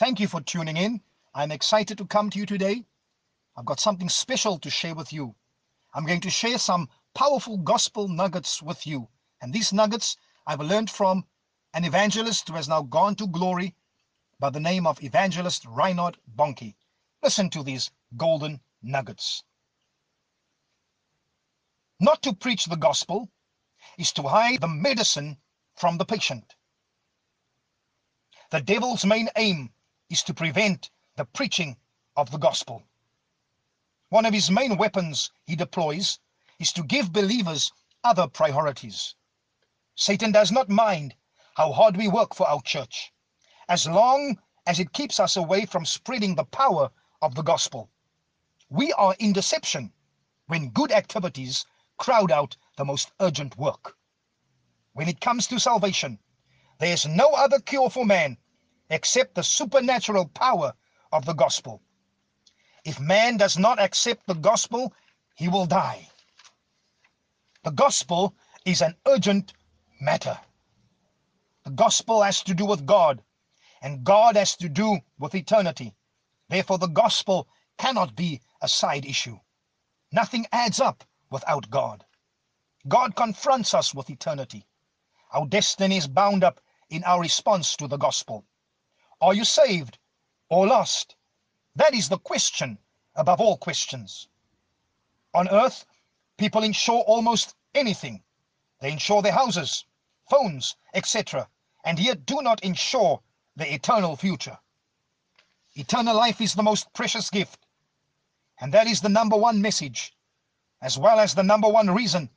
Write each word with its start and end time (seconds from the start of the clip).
Thank 0.00 0.18
you 0.18 0.28
for 0.28 0.40
tuning 0.40 0.78
in. 0.78 1.02
I'm 1.34 1.52
excited 1.52 1.98
to 1.98 2.06
come 2.06 2.30
to 2.30 2.38
you 2.38 2.46
today. 2.46 2.86
I've 3.54 3.66
got 3.66 3.80
something 3.80 4.08
special 4.08 4.58
to 4.60 4.70
share 4.70 4.94
with 4.94 5.12
you. 5.12 5.34
I'm 5.92 6.06
going 6.06 6.22
to 6.22 6.30
share 6.30 6.56
some 6.56 6.88
powerful 7.14 7.58
gospel 7.58 8.08
nuggets 8.08 8.62
with 8.62 8.86
you. 8.86 9.10
And 9.42 9.52
these 9.52 9.74
nuggets 9.74 10.16
I've 10.46 10.62
learned 10.62 10.88
from 10.88 11.26
an 11.74 11.84
evangelist 11.84 12.48
who 12.48 12.54
has 12.54 12.66
now 12.66 12.80
gone 12.80 13.14
to 13.16 13.26
glory 13.26 13.74
by 14.38 14.48
the 14.48 14.58
name 14.58 14.86
of 14.86 15.02
Evangelist 15.04 15.66
Reinhard 15.66 16.16
Bonnke. 16.34 16.76
Listen 17.22 17.50
to 17.50 17.62
these 17.62 17.90
golden 18.16 18.60
nuggets. 18.82 19.44
Not 22.00 22.22
to 22.22 22.32
preach 22.32 22.64
the 22.64 22.76
gospel 22.76 23.28
is 23.98 24.12
to 24.12 24.22
hide 24.22 24.62
the 24.62 24.68
medicine 24.68 25.36
from 25.76 25.98
the 25.98 26.06
patient. 26.06 26.54
The 28.50 28.62
devil's 28.62 29.04
main 29.04 29.28
aim 29.36 29.74
is 30.10 30.22
to 30.24 30.34
prevent 30.34 30.90
the 31.16 31.24
preaching 31.24 31.76
of 32.16 32.30
the 32.30 32.38
gospel. 32.38 32.82
One 34.10 34.26
of 34.26 34.34
his 34.34 34.50
main 34.50 34.76
weapons 34.76 35.30
he 35.46 35.54
deploys 35.56 36.18
is 36.58 36.72
to 36.72 36.82
give 36.82 37.12
believers 37.12 37.72
other 38.02 38.26
priorities. 38.26 39.14
Satan 39.94 40.32
does 40.32 40.50
not 40.50 40.68
mind 40.68 41.14
how 41.54 41.72
hard 41.72 41.96
we 41.96 42.08
work 42.08 42.34
for 42.34 42.48
our 42.48 42.60
church, 42.62 43.12
as 43.68 43.86
long 43.86 44.36
as 44.66 44.80
it 44.80 44.92
keeps 44.92 45.20
us 45.20 45.36
away 45.36 45.64
from 45.64 45.86
spreading 45.86 46.34
the 46.34 46.44
power 46.44 46.90
of 47.22 47.34
the 47.34 47.42
gospel. 47.42 47.88
We 48.68 48.92
are 48.94 49.14
in 49.18 49.32
deception 49.32 49.92
when 50.46 50.70
good 50.70 50.90
activities 50.90 51.64
crowd 51.98 52.32
out 52.32 52.56
the 52.76 52.84
most 52.84 53.12
urgent 53.20 53.56
work. 53.56 53.96
When 54.92 55.08
it 55.08 55.20
comes 55.20 55.46
to 55.48 55.60
salvation, 55.60 56.18
there 56.78 56.92
is 56.92 57.06
no 57.06 57.28
other 57.28 57.60
cure 57.60 57.90
for 57.90 58.04
man 58.04 58.38
except 58.90 59.34
the 59.34 59.42
supernatural 59.42 60.26
power 60.28 60.74
of 61.12 61.24
the 61.24 61.32
gospel. 61.32 61.80
If 62.84 63.00
man 63.00 63.36
does 63.36 63.58
not 63.58 63.80
accept 63.80 64.26
the 64.26 64.34
gospel, 64.34 64.92
he 65.34 65.48
will 65.48 65.66
die. 65.66 66.08
The 67.62 67.70
gospel 67.70 68.34
is 68.64 68.82
an 68.82 68.96
urgent 69.06 69.52
matter. 70.00 70.38
The 71.64 71.70
gospel 71.70 72.22
has 72.22 72.42
to 72.44 72.54
do 72.54 72.64
with 72.66 72.86
God, 72.86 73.22
and 73.82 74.04
God 74.04 74.36
has 74.36 74.56
to 74.56 74.68
do 74.68 74.98
with 75.18 75.34
eternity. 75.34 75.94
Therefore, 76.48 76.78
the 76.78 76.88
gospel 76.88 77.48
cannot 77.78 78.16
be 78.16 78.40
a 78.60 78.68
side 78.68 79.06
issue. 79.06 79.38
Nothing 80.12 80.46
adds 80.52 80.80
up 80.80 81.04
without 81.30 81.70
God. 81.70 82.04
God 82.88 83.14
confronts 83.14 83.74
us 83.74 83.94
with 83.94 84.10
eternity. 84.10 84.66
Our 85.32 85.46
destiny 85.46 85.98
is 85.98 86.08
bound 86.08 86.42
up 86.42 86.60
in 86.88 87.04
our 87.04 87.20
response 87.20 87.76
to 87.76 87.86
the 87.86 87.98
gospel. 87.98 88.44
Are 89.20 89.34
you 89.34 89.44
saved 89.44 89.98
or 90.48 90.66
lost? 90.66 91.16
That 91.76 91.94
is 91.94 92.08
the 92.08 92.18
question 92.18 92.78
above 93.14 93.40
all 93.40 93.56
questions. 93.56 94.28
On 95.34 95.48
earth, 95.48 95.84
people 96.38 96.62
insure 96.62 97.00
almost 97.02 97.54
anything. 97.74 98.22
They 98.80 98.92
insure 98.92 99.20
their 99.22 99.32
houses, 99.32 99.84
phones, 100.28 100.74
etc., 100.94 101.48
and 101.84 101.98
yet 101.98 102.24
do 102.24 102.40
not 102.40 102.64
insure 102.64 103.20
the 103.56 103.72
eternal 103.72 104.16
future. 104.16 104.58
Eternal 105.74 106.16
life 106.16 106.40
is 106.40 106.54
the 106.54 106.62
most 106.62 106.92
precious 106.94 107.30
gift, 107.30 107.66
and 108.60 108.72
that 108.72 108.86
is 108.86 109.00
the 109.00 109.08
number 109.08 109.36
one 109.36 109.60
message, 109.60 110.16
as 110.80 110.98
well 110.98 111.20
as 111.20 111.34
the 111.34 111.42
number 111.42 111.68
one 111.68 111.90
reason 111.90 112.30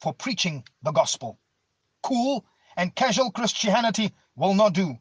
for 0.00 0.12
preaching 0.12 0.64
the 0.82 0.92
gospel. 0.92 1.38
Cool 2.02 2.44
and 2.76 2.94
casual 2.94 3.30
Christianity 3.30 4.12
will 4.34 4.54
not 4.54 4.72
do. 4.72 4.98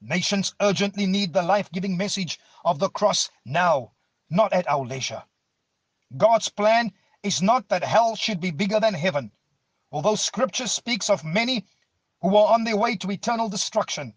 Nations 0.00 0.54
urgently 0.60 1.06
need 1.06 1.32
the 1.32 1.42
life-giving 1.42 1.96
message 1.96 2.38
of 2.64 2.78
the 2.78 2.88
cross 2.90 3.30
now, 3.44 3.92
not 4.30 4.52
at 4.52 4.68
our 4.68 4.84
leisure. 4.84 5.24
God's 6.16 6.48
plan 6.48 6.92
is 7.22 7.42
not 7.42 7.68
that 7.68 7.82
hell 7.82 8.14
should 8.14 8.40
be 8.40 8.50
bigger 8.50 8.80
than 8.80 8.94
heaven, 8.94 9.32
although 9.90 10.14
scripture 10.14 10.68
speaks 10.68 11.10
of 11.10 11.24
many 11.24 11.66
who 12.20 12.36
are 12.36 12.54
on 12.54 12.64
their 12.64 12.76
way 12.76 12.96
to 12.96 13.10
eternal 13.10 13.48
destruction. 13.48 14.14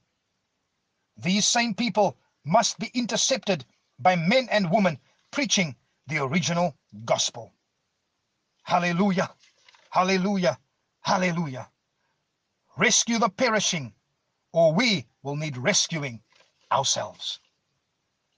These 1.17 1.47
same 1.47 1.73
people 1.73 2.17
must 2.43 2.79
be 2.79 2.91
intercepted 2.93 3.65
by 3.99 4.15
men 4.15 4.47
and 4.49 4.71
women 4.71 4.99
preaching 5.31 5.75
the 6.07 6.19
original 6.19 6.75
gospel. 7.05 7.53
Hallelujah, 8.63 9.31
hallelujah, 9.89 10.59
hallelujah. 11.01 11.69
Rescue 12.77 13.19
the 13.19 13.29
perishing, 13.29 13.93
or 14.53 14.73
we 14.73 15.05
will 15.23 15.35
need 15.35 15.57
rescuing 15.57 16.21
ourselves. 16.71 17.39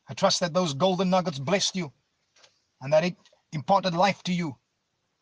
I 0.09 0.13
trust 0.13 0.39
that 0.41 0.53
those 0.53 0.73
golden 0.73 1.09
nuggets 1.09 1.39
blessed 1.39 1.75
you 1.75 1.91
and 2.81 2.91
that 2.91 3.03
it 3.03 3.15
imparted 3.51 3.93
life 3.93 4.21
to 4.23 4.33
you. 4.33 4.57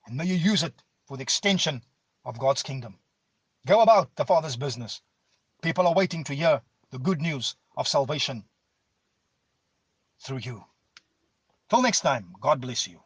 And 0.06 0.18
may 0.18 0.25
you 0.25 0.35
use 0.35 0.63
it 0.63 0.81
for 1.06 1.18
the 1.18 1.24
extension 1.24 1.81
of 2.25 2.40
God's 2.40 2.63
kingdom. 2.63 2.97
Go 3.68 3.81
about 3.81 4.16
the 4.16 4.25
Father's 4.25 4.56
business. 4.56 5.02
People 5.62 5.88
are 5.88 5.94
waiting 5.94 6.24
to 6.24 6.34
hear 6.34 6.62
the 6.90 7.00
good 7.00 7.22
news 7.22 7.56
of 7.78 7.88
salvation 7.88 8.44
through 10.19 10.40
you. 10.40 10.63
Till 11.69 11.81
next 11.81 12.02
time, 12.02 12.35
God 12.41 12.59
bless 12.59 12.88
you. 12.88 13.00